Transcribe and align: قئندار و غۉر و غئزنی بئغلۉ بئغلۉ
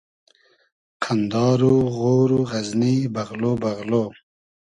قئندار 1.03 1.59
و 1.71 1.73
غۉر 1.97 2.29
و 2.37 2.41
غئزنی 2.51 2.95
بئغلۉ 3.13 3.43
بئغلۉ 3.61 3.93